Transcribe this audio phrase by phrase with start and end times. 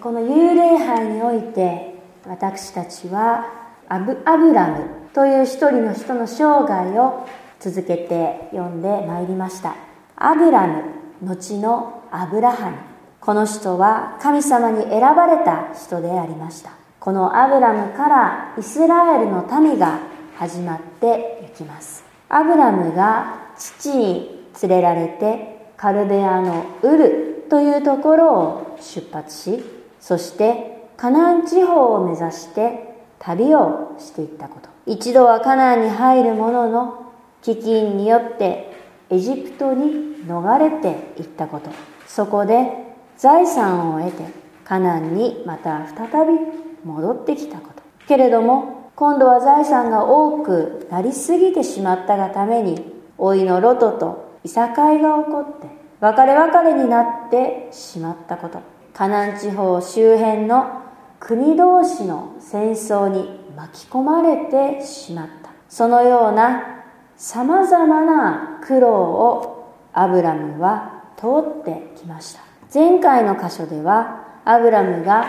[0.00, 1.94] この幽霊杯において
[2.24, 3.44] 私たちは
[3.88, 7.26] アブアブラムという一人の人の生涯を
[7.58, 9.74] 続けて読んでまいりました。
[10.14, 10.84] アブラム
[11.22, 12.76] 後のアブラハム。
[13.20, 16.70] この人は神様に選ばれた人でありました。
[17.00, 19.98] このアブラムからイスラエルの民が
[20.36, 22.04] 始まっていきます。
[22.28, 34.68] アブラムが父に連れられてカルデアのウルというところを出発しそしてカナン地方を目指して旅をしていったこと。
[34.86, 37.12] 一度はカナンに入るものの
[37.42, 38.72] 飢饉によって
[39.10, 41.70] エジプトに逃れていったこと。
[42.06, 42.70] そこで
[43.16, 44.24] 財産を得て
[44.64, 46.38] カナンにまた再び
[46.84, 47.82] 戻ってきたこと。
[48.06, 55.68] けれども今度は財産が多くなりすぎてしまったがために老いのロトといさかいが起こって
[56.00, 58.77] 別れ別れになってしまったこと。
[58.98, 60.82] カナン地方周辺の
[61.20, 65.52] 国同士の戦争に巻き込まれてしまった。
[65.68, 66.82] そのような
[67.14, 71.26] さまざまな苦労をアブラムは通
[71.60, 72.40] ってきました。
[72.74, 75.26] 前回の箇所ではアブラムが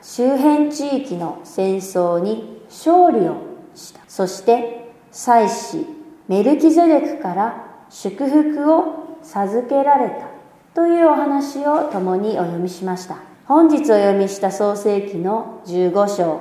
[0.00, 3.34] 周辺地域の戦争に勝利を
[3.74, 4.00] した。
[4.06, 5.84] そして祭司
[6.28, 10.37] メルキゼデクから祝福を授けられた。
[10.78, 13.16] というお話を共にお読みしました。
[13.46, 16.40] 本日お読みした創世記の15章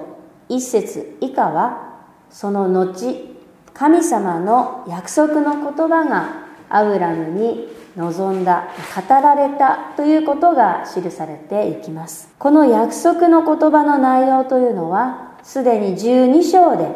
[0.49, 3.35] 1節以下はその後
[3.73, 12.29] 神様の約束の言葉がアブラムに望んだ語られたということが記されていきます。
[12.37, 16.87] この約束の言葉の内容というのはすでに12章で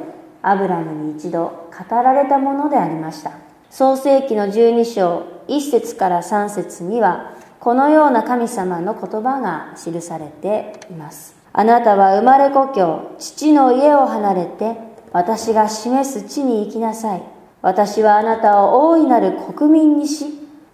[0.44, 3.32] アブラムに一度語られたものでありました。
[3.72, 11.36] 創世紀の12章1節から3節にはこのような神様の言葉が記されています。
[11.52, 14.78] あなたは生まれ故郷父の家を離れて
[15.12, 17.24] 私が示す地に行きなさい。
[17.62, 20.26] 私はあなたを大いなる国民にし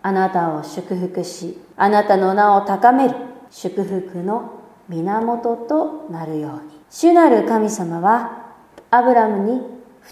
[0.03, 3.16] あなたを祝福しあなたの名を高める
[3.50, 6.78] 祝福の源となるように。
[6.90, 8.53] 主なる神様は
[8.91, 9.62] アブラムに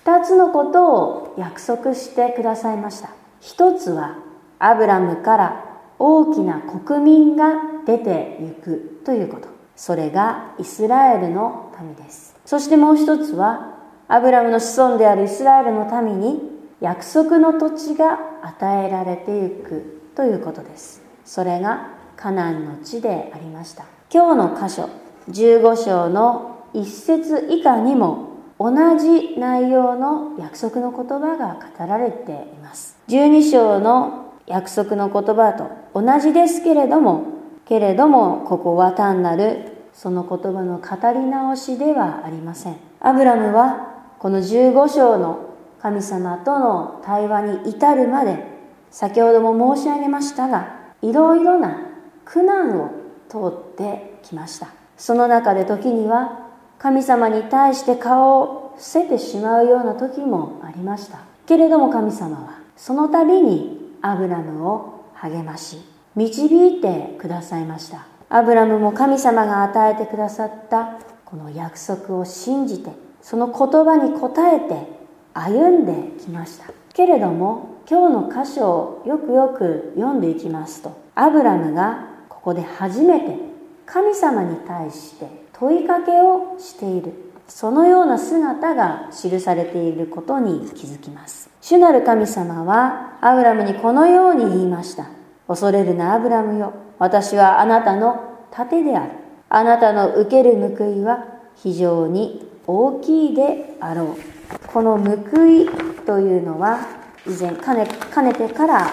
[0.04, 3.12] 2つのことを約束してくださいました。
[3.40, 4.25] 一つは
[4.60, 5.66] アブラムから
[6.00, 7.54] 大きな国民が
[7.86, 9.48] 出てゆくということ。
[9.76, 12.36] それがイスラエルの民です。
[12.46, 13.76] そしてもう一つは
[14.08, 21.02] アブラムの子孫であるイスラエルの民に約束の土地が与えられてゆくということです。
[21.26, 23.86] それがカナンの地でありました。
[24.14, 24.90] 今日の箇所
[25.30, 28.30] 15章の一節以下にも
[28.60, 32.98] 同じ内容の約束の言葉が語られています。
[33.10, 35.70] 12章の約束の言葉と
[36.00, 37.24] 同じですけれども
[37.66, 42.76] けれどもここは単なるその言葉の語り直しではありません。
[43.00, 48.44] アブラムはこの15章の神様との対話に至るまで
[48.92, 51.80] 先ほども申し上げましたがいろいろな
[52.24, 52.92] 苦難を
[53.30, 54.68] 通ってきました。
[54.98, 61.20] その中で時には神様に対して顔を伏せてしまうような時もありました。
[61.46, 63.75] けれども神様はその度に
[64.06, 65.80] アブラムを励まし
[66.16, 68.06] 導いてくださいました。
[68.30, 72.92] アブラムも神様が与えてくださったこの約束を信じて
[73.24, 74.88] その言葉に応えて
[75.34, 76.72] 歩んできました。
[76.94, 83.40] けれども今日の箇所をよくよく読んでいきますとアブラムがここで初めて
[83.88, 87.25] 神様に対して問いかけをしている。
[87.48, 91.50] そのような姿が記されていることに気づきます。
[91.62, 95.08] 主なる神様はアブラムにこのように言いました。
[95.48, 96.74] 恐れるなアブラムよ。
[96.98, 99.12] 私はあなたの盾である。
[99.50, 104.68] あなたの受ける報いは非常に大きいであろう。
[104.68, 105.70] この報い
[106.06, 106.80] というのは
[107.28, 108.88] 以前かねかねてから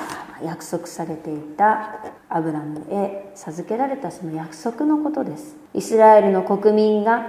[0.44, 5.56] 約束されていたアブラムへ授けられたその約束のことです。
[5.74, 7.21] イスラエルの国民が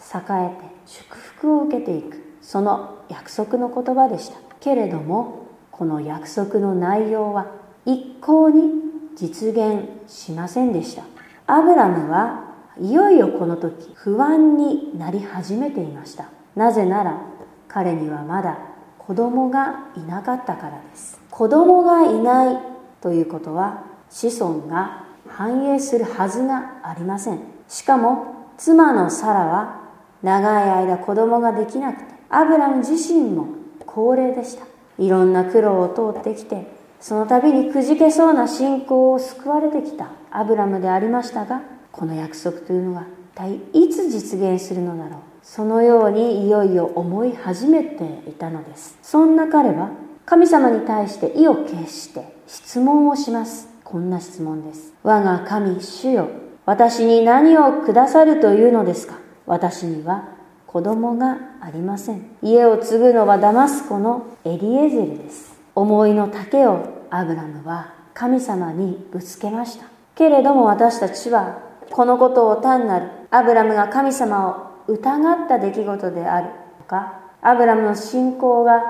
[0.00, 2.22] 栄えて祝福を受けていく。
[2.42, 7.46] その約束の言葉でしたけれどもこの約束の内容は
[7.86, 8.70] 一向に
[9.16, 11.04] 実現しませんでした。
[11.46, 16.26] アブラムはいよいよこの時不安になり始めていました。
[16.56, 17.20] なぜなら
[17.68, 18.58] 彼にはまだ
[18.98, 21.20] 子供がいなかったからです。
[21.30, 22.58] 子供がいない
[23.00, 27.40] ということは子孫が繁栄するはずがありません。
[27.68, 29.81] しかも妻のサラは
[30.22, 33.48] 長い間子供ができなくてアブラム自身も
[33.86, 34.64] 高齢でした。
[34.98, 36.66] いろんな苦労を通ってきて
[37.00, 45.18] その度にくじけそうな信仰を救われてきたアブラムでありましたがこの約束というのは一体いつ実現するのだろう。
[45.42, 48.96] そのようにいよいよ思い始めていたのです。
[49.02, 49.90] そんな彼は
[50.24, 53.68] 神様に対して意を決して質問をします。
[53.82, 54.92] こんな質問です。
[55.02, 56.28] 我が神主よ
[56.64, 59.21] 私に何をくださるというのですか？
[59.46, 60.28] 私には
[60.66, 62.36] 子供がありません。
[62.42, 65.52] 家を継ぐのはダマスコのエリエゼルです。
[65.74, 69.86] 思いの丈をアブラムは神様にぶつけました。
[70.14, 71.58] けれども私たちは
[71.90, 74.48] このことを単なるアブラムが神様
[74.86, 76.48] を疑った出来事である
[76.78, 78.80] とかアブラムの信仰が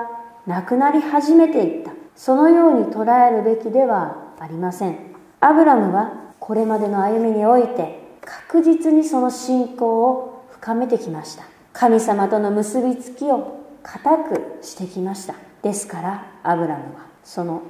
[0.47, 1.91] なくなり始めていった。
[2.15, 4.97] そのように捉えるべきではありません。
[5.39, 10.32] アブラムはこれまでの歩みにおいて確実にその信仰を
[10.63, 11.43] 深めてきました。
[11.73, 15.35] 神様との結びつきを固くしてきました。
[15.61, 17.63] ですからアブラムはその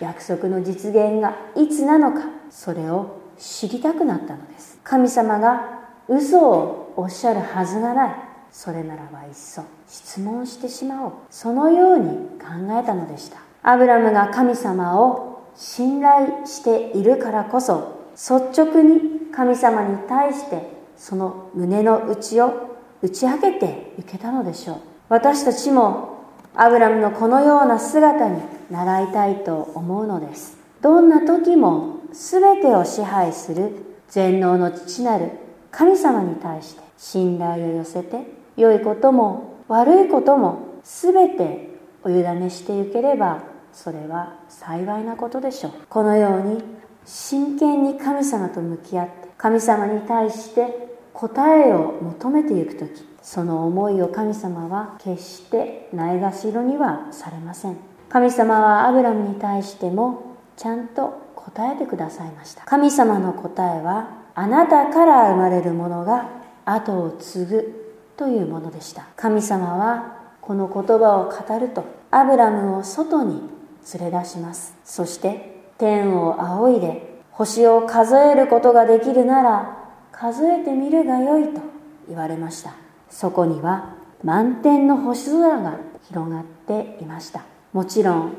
[0.00, 4.80] 約束の実現がいつなのかそれを知りたくなったのです。
[4.82, 8.14] 神様が嘘をおっしゃるはずがない。
[8.50, 11.12] それならばいっそ質問してしまおう。
[11.30, 12.08] そのように
[12.40, 12.46] 考
[12.82, 13.38] えたのでした。
[13.62, 24.76] アブラムが神様を信頼しているからこそ率直に神様に対してその胸の内を打ち明けていけたのでしょう。
[25.08, 30.58] 私たちもアブラムのこのような姿に習いたいと思うのです。
[30.82, 33.72] どんな時も全てを支配する
[34.10, 35.30] 全能の父なる
[35.70, 38.26] 神様に対して信頼を寄せて
[38.58, 41.70] 良いことも悪いことも全て
[42.02, 43.42] お委ねしていければ
[43.72, 45.72] それは幸いなことでしょう。
[45.88, 46.62] このように
[47.06, 50.89] 真剣に神様と向き合って神様に対して
[51.20, 57.76] 答えを求めていく時その思いを神様は決してないがしろにはされません。
[58.08, 62.64] 神様はアブラムに対してもちゃんと答えてくださいました。
[62.64, 66.30] 神様の答えはあなたから生まれるものが
[66.64, 69.06] 後を継ぐというものでした。
[69.16, 73.42] 神様はこの言葉を語るとアブラムを外に
[73.94, 74.74] 連れ出します。
[74.86, 79.79] そして天を仰いで星を数えることができるなら
[80.20, 81.62] 数えてみるがよいと
[82.06, 82.74] 言われました。
[83.08, 85.78] そこには満天の星空が
[86.08, 87.42] 広がっていました。
[87.72, 88.36] もちろん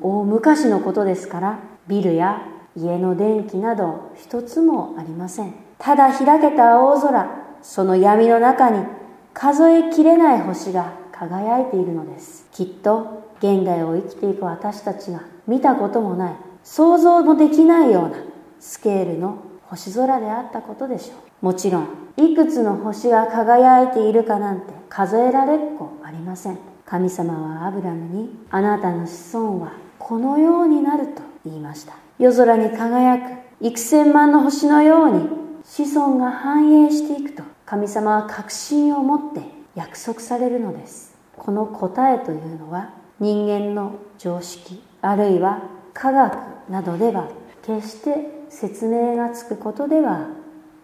[0.00, 1.58] 大昔のことですから
[1.88, 2.46] ビルや
[2.76, 5.52] 家の電気など一つもありません。
[5.78, 7.28] ただ開けた青空
[7.60, 8.86] その闇の中に
[9.34, 12.46] 数えきれない星が輝いているのです。
[12.52, 18.16] きっと現代を生きていく私たちが見たこともない想像もできないような
[18.60, 21.44] スケールの星空であったことでしょう。
[21.44, 26.58] もちろんいくつの星が輝いているかなんて数えられっこありません。
[26.84, 31.94] 神様はアブラムにあなたの子孫はこのようになると言いました。
[32.18, 33.22] 夜空に輝く
[33.60, 35.28] 幾千万の星のように
[35.64, 39.40] 子孫が繁栄していくと神様は確信を持って
[39.74, 41.16] 約束されるのです。
[41.36, 46.36] この答えというのは人間の常識あるいは科学
[46.70, 47.28] などでは
[47.62, 50.28] 決して説明がつくことでは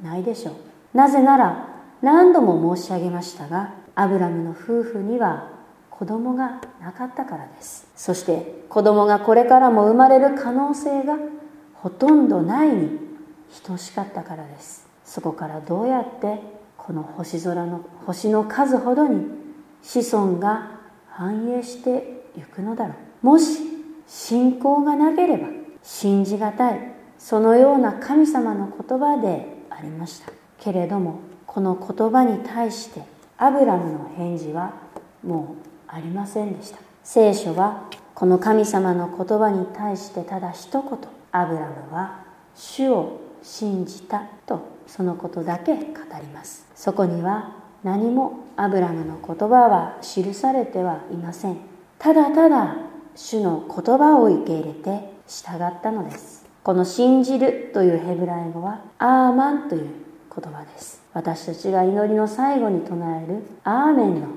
[0.03, 0.55] ないでしょう。
[0.97, 1.69] なぜなら
[2.03, 5.51] 何度も申し上げましたがアブラムの夫婦には
[5.91, 7.87] 子供がなかったからです。
[7.95, 11.17] そして子供がこれからも生まれる可能性が
[11.75, 12.99] ほとんどないに
[13.63, 14.89] 等しかったからです。
[15.05, 16.41] そこからどうやって
[16.77, 19.27] この星空の星の数ほどに
[19.83, 23.27] 子孫が繁栄していくのだろう。
[23.27, 23.61] もし
[24.07, 25.49] 信仰がなければ
[25.83, 26.92] 信じがたい
[27.23, 30.33] そのような神様の言葉でありました。
[30.59, 33.03] けれどもこの言葉に対して
[33.39, 34.75] アブラムの返事は
[35.23, 36.79] もうありませんでした。
[37.05, 37.85] 聖書は
[38.17, 40.83] この神様の言葉に対してただ一言
[41.31, 42.25] アブラムは
[42.57, 45.81] 主を信じたとそのことだけ語
[46.21, 46.67] ります。
[46.75, 51.57] そこには何もアブラムの言葉は記されてはいません。
[52.01, 52.79] ただただ
[53.15, 56.42] 主の言葉を受け入れて従ったのです。
[56.63, 59.91] この信じるというヘブライ語はアーマンという
[60.33, 61.03] 言葉です。
[61.13, 64.29] 私たちが祈りの最後に唱えるアーメンの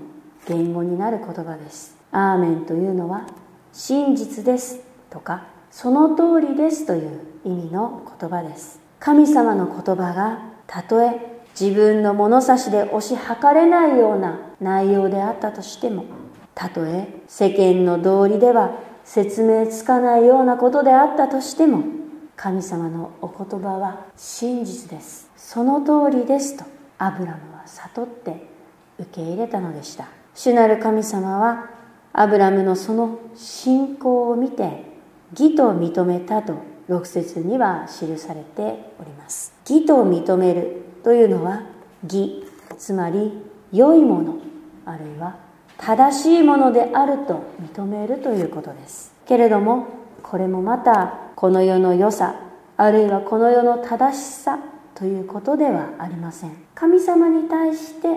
[0.48, 1.96] 言語になる言葉です。
[2.12, 3.28] アーメンというのは
[3.72, 4.80] 真実です
[5.12, 8.80] とかその通りですという意味の言葉です。
[9.00, 16.06] 神様の言葉がたとえ自分の物差しで押し量れないような内容であったとしても
[16.56, 21.84] たとえ世間の道理では説明つかないようなことであったとしても
[22.36, 25.30] 神様のお言葉は真実です。
[25.38, 26.66] その通りですと
[26.98, 28.48] アブラムは悟って
[29.00, 30.08] 受け入れたのでした。
[30.34, 31.70] 主なる神様は
[32.14, 34.84] アブラムのその信仰を見て
[35.32, 36.54] 義と認めたと
[36.90, 39.54] 6節には記されております。
[39.68, 41.64] 義と認めるというのは
[42.04, 42.44] 義
[42.78, 43.32] つまり
[43.72, 44.38] 良いもの
[44.86, 45.38] あるいは
[45.78, 49.14] 正しいものであると認めるということです。
[49.26, 49.88] けれども
[50.22, 52.36] これもまたこの世の良さ
[52.78, 54.60] あるいはこの世の正しさ
[54.94, 56.52] ということではありません。
[56.74, 58.08] 神様に対して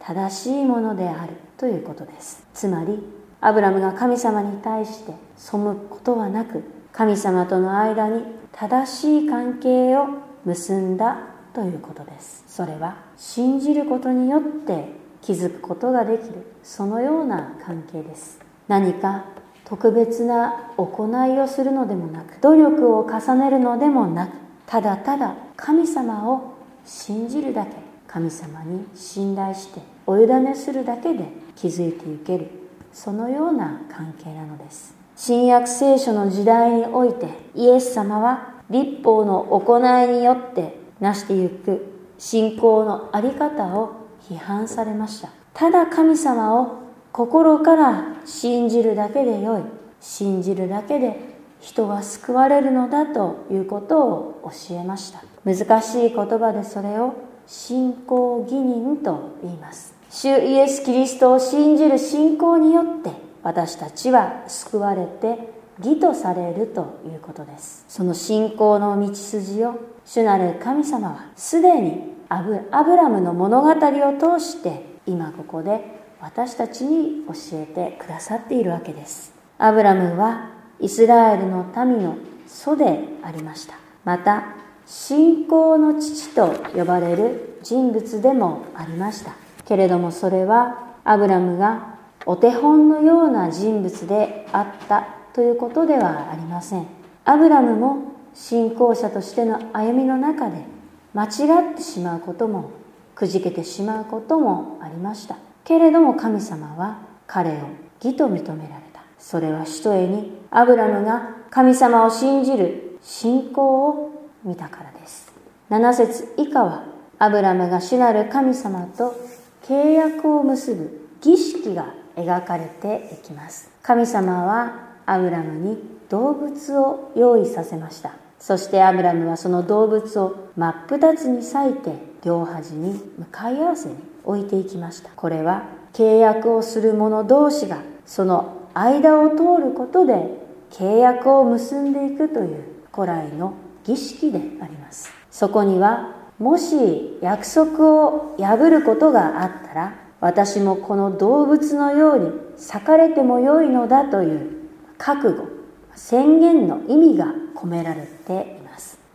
[0.00, 2.44] 正しいものであるということです。
[2.52, 3.00] つまり
[3.40, 10.06] アブラムが神様に対して背くことはなく神様との間に正しい関係を
[10.44, 11.18] 結んだ
[11.52, 12.44] ということです。
[12.48, 14.88] それは信じることによって
[15.22, 18.40] 気づくことができるそのような関係です。
[18.66, 19.26] 何か
[19.64, 24.32] 特別な行いをするのでもなく努力を重ねるのでもなく
[24.66, 26.54] ただただ神様を
[26.84, 27.72] 信じるだけ
[28.06, 31.24] 神様に信頼してお委ねするだけで
[31.56, 32.50] 気づいていける
[32.92, 34.94] そのような関係なのです。
[35.16, 41.86] 新約聖書の時代においてイエス様は立法の行いによって成してゆく
[42.18, 43.92] 信仰の在り方を
[44.28, 45.30] 批判されました。
[45.52, 46.83] ただ神様を
[47.14, 49.62] 心から信じるだけでよい。
[50.00, 51.16] 信じるだけで
[51.60, 55.22] 人は救われるのだということを教えました。
[55.44, 57.14] 難しい言葉でそれを
[57.46, 59.94] 信仰義人と言います。
[60.10, 63.12] 主イエス・キリストを信じる信仰によって
[63.44, 67.84] 私たちは救われて義とされるということです。
[67.86, 79.34] その信仰の道筋を主なる神様はすでにアブラムの物語を通して今ここで私たちに教えてくださっているわけです。
[79.58, 82.16] アブラムはイスラエルの民の
[82.46, 83.74] 祖でありました。
[84.06, 84.44] また
[84.86, 89.32] 信仰の父と呼ばれる人物でもありました。
[89.66, 96.86] けれどもそれはアブラムがお手本のような人物であったということではありません。
[97.26, 100.64] アブラムも信仰者としての歩みの中で
[101.12, 102.70] 間違ってしまうことも
[103.14, 105.36] くじけてしまうこともありました。
[105.64, 107.54] けれども神様は彼を
[108.02, 109.02] 義と認められた。
[109.18, 115.32] それはひとえにアブラムが神様を信じる信仰を見たからです。
[115.70, 116.84] 7節以下は
[117.18, 119.14] アブラムが主なる神様と
[119.62, 123.70] 契約を結ぶ儀式が描かれていきます。
[123.82, 125.78] 神様はアブラムに
[126.10, 128.12] 動物を用意させました。
[128.38, 135.10] そしてアブラムはその動物を真っ二つに裂いて両端に向かい合わせに置いていきました。
[135.10, 143.54] これは契約をする者同士がその間を通ることで契約を結んでいくという古来の
[143.84, 145.10] 儀式であります。
[145.30, 154.50] そこにはもし約束を破ることがあったら私もこの動物のように裂かれてもよいのだという
[154.98, 155.48] 覚悟
[155.94, 158.53] 宣言の意味が込められて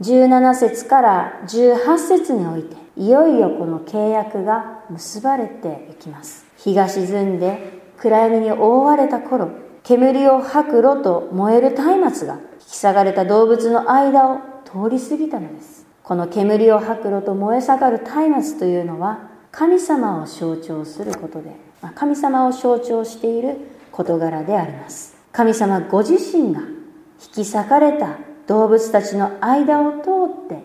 [0.01, 6.45] 17節から18節においていよいよこの契約が結ばれていきます。
[6.57, 9.49] 日が沈んで暗闇に覆われた頃
[9.83, 15.85] 煙を吐く炉と燃える松明が引き下がれた動物の間を通り過ぎたのです。
[16.03, 21.51] この煙を吐く炉と燃え盛る松明というのは神様を象徴することで
[21.95, 23.57] 神様を象徴している
[23.91, 25.17] 事柄であります。
[25.33, 26.67] 神様ご自身が引
[27.33, 28.17] き裂かれた
[28.49, 30.09] 動物たちの間を通
[30.45, 30.63] って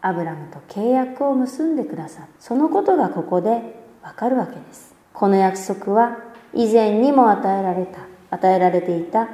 [0.00, 2.28] アブラムと契約を結んでくださる。
[2.38, 4.94] そのことがここでわかるわけです。
[5.12, 6.18] この約束は
[6.54, 7.98] 以前にも与えられた。
[8.30, 9.28] 与えられていた。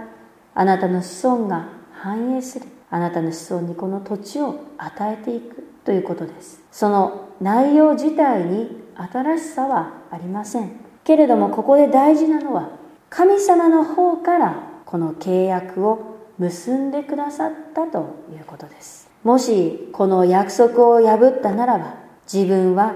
[0.54, 2.66] あなたの子孫が繁栄する。
[2.88, 5.62] あなたの子孫にこの土地を与えていく。
[5.84, 6.62] ということです。
[6.70, 10.70] その内容自体に新しさはありません。
[11.04, 12.70] けれどもここで大事なのは
[13.10, 19.10] 神様の方からこの契約を結んでくださったということです。
[19.22, 21.94] もしこの約束を破ったならば
[22.32, 22.94] 自分は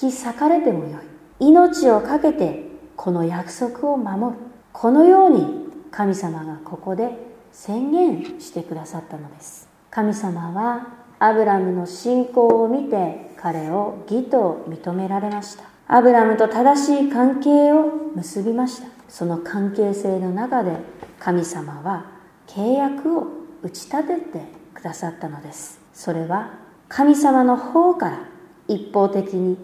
[0.00, 1.46] 引き裂かれてもよい。
[1.48, 4.40] 命を懸けてこの約束を守る。
[4.72, 7.10] このように神様がここで
[7.52, 9.68] 宣言してくださったのです。
[9.90, 15.64] 神様はアブラムの信仰を見て彼を義と認められました。
[15.86, 18.88] アブラムと正しい関係を結びました。
[19.08, 20.76] その関係性の中で
[21.18, 22.17] 神様は
[22.48, 23.26] 契約を
[23.62, 25.80] 打ち立ててくださったのです。
[25.92, 26.54] それは
[26.88, 28.18] 神様の方から
[28.66, 29.56] 一方的に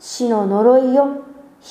[0.00, 1.22] 死の呪いを引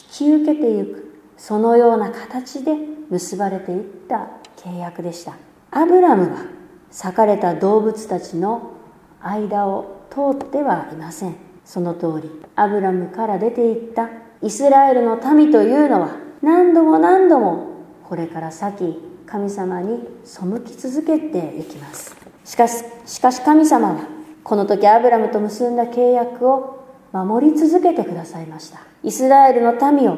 [0.10, 1.04] き受けてゆく。
[1.38, 2.74] そのような形で
[3.10, 5.34] 結ばれていった契約でした。
[5.72, 6.46] アブラムは
[6.90, 8.72] 裂かれた動物たちの
[9.20, 11.36] 間を通ってはいません。
[11.66, 14.10] その通りアブラムから出ていった
[14.42, 17.68] イスラエルの民というのは何度も何度も
[18.04, 22.16] これから先神様に背き続けていきます。
[22.46, 24.02] しかししかし神様は
[24.44, 28.82] この時アブラムと結んだ契約を守り続けてくださいました。
[29.02, 30.18] イスラエルの民を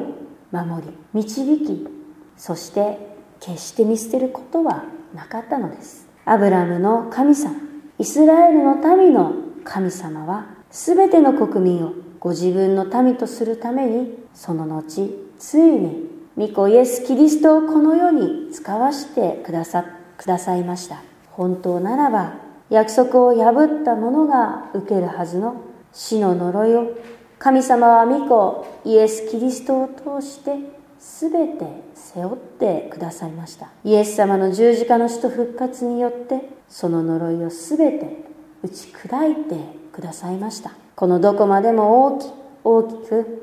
[0.52, 1.88] 守り導き
[2.36, 6.06] そして決して見捨てることはなかったのです。
[6.26, 7.54] アブラムの神様
[7.98, 9.32] イスラエルの民の
[9.64, 15.08] 神様は全ての国民をご自分の民とするためにその後
[15.38, 19.86] ついに御子イエス・キリストをこの世に使わしてくださ
[20.18, 21.02] くださいました。
[21.30, 22.34] 本当ならば
[22.68, 25.62] 約束を破った者が受けるはずの
[25.94, 26.90] 死の呪いを
[27.38, 29.88] 神様は御子イエス・キリストを
[30.20, 30.56] 通して
[30.98, 31.64] 全て
[31.94, 33.70] 背負ってくださいました。
[33.82, 38.24] イエス様の十字架の死と復活によってその呪いを全て
[38.62, 39.56] 打ち砕いて
[39.90, 40.72] くださいました。
[40.96, 42.26] このどこまでも大き
[42.62, 43.42] 大きく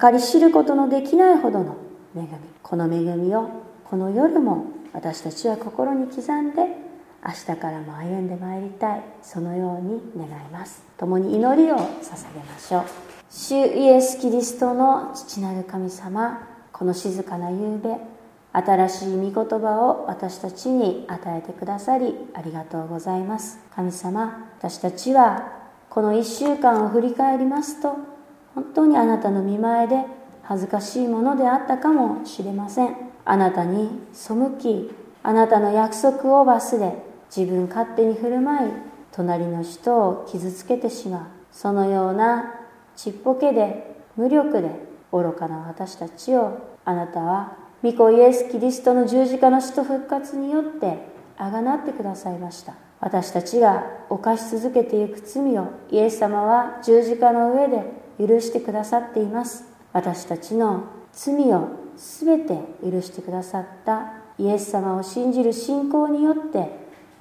[0.00, 1.76] 計り知ることのできないほどの
[2.16, 2.28] 恵み
[2.62, 3.48] この恵みを
[3.84, 6.84] この夜も私たちは心に刻んで
[7.26, 10.84] 明日からも歩んでまいりたいそのように願います。
[10.98, 11.80] 共に祈りを捧
[12.34, 12.84] げましょう。
[13.30, 17.96] 主イエス・キリストの父なる神様この静かな夕べ
[18.52, 23.58] 新しい御言葉を私たちに与えてくださりありがとうございます。
[23.74, 27.96] 神様私たちはこの1週間を振り返りますと
[28.54, 30.04] 本当にあなたの見前で
[30.44, 32.96] 恥ずかしいものであったかもしれません。
[33.24, 34.90] あなたに背き
[35.22, 37.02] あなたの約束を忘れ
[37.34, 38.72] 自分勝手に振る舞い
[39.12, 41.20] 隣の人を傷つけてしまう。
[41.50, 42.54] そのような
[42.96, 44.70] ちっぽけで無力で
[45.12, 50.98] 愚かな私たちをあなたは御子イエス・キリストの十字架の死と復活によって
[51.36, 52.74] あがなってくださいました。
[53.00, 57.82] 私たちが犯し続けていく罪をイエス様は十字架の上で
[58.18, 59.73] 許してくださっています。
[59.94, 66.68] 私たちの罪を全て許してくださったイエス様を信じる信仰によって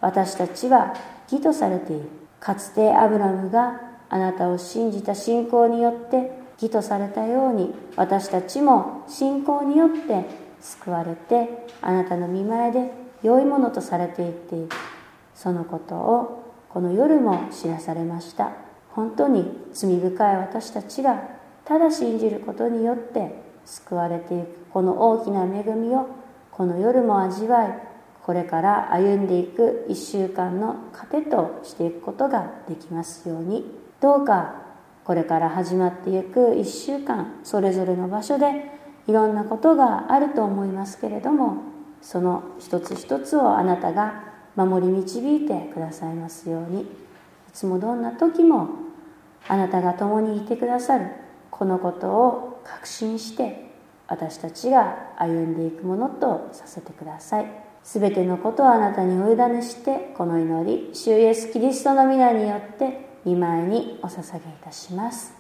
[0.02, 0.94] 私たちは
[1.32, 2.10] 義とされている。
[2.40, 10.26] かつてアブラムがあなたを信じた信仰によって義とされたように私たちも信仰によって
[10.60, 14.70] 救われてあなたの見前で良いものとされていっている
[15.36, 18.52] そのことをこの夜も知らされました。
[18.92, 21.33] 本当に罪深い私たちが
[21.66, 26.08] ただ信じることによって救われていくこの大きな恵みを
[26.52, 33.66] この夜も味わいこれから歩んでいく1週間の糧としていくことができますように。
[34.00, 34.56] どうか
[35.04, 38.72] これから始まっていく1週間それぞれの場所で
[39.08, 41.58] いろんなことがあると思いますけれども
[42.02, 44.24] その一つ一つをあなたが
[44.56, 46.82] 守り導いてくださいますように。
[46.82, 46.86] い
[47.54, 48.70] つもどんな時も
[49.48, 51.23] あなたが共にいてくださる
[51.64, 53.70] このことを確信して
[54.10, 57.46] 私たちが歩んでいくものとさせてください。
[57.86, 65.34] すべてのことをあなたにお委ねしてこの祈り主イエスキリストの皆によって見舞いにお捧げいたします。